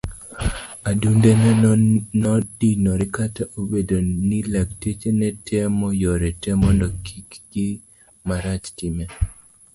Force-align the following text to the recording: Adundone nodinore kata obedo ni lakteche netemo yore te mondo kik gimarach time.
Adundone 0.89 1.49
nodinore 2.21 3.05
kata 3.15 3.43
obedo 3.59 3.97
ni 4.27 4.39
lakteche 4.51 5.09
netemo 5.19 5.87
yore 6.01 6.29
te 6.41 6.49
mondo 6.61 6.85
kik 7.05 7.29
gimarach 7.51 8.65
time. 8.77 9.05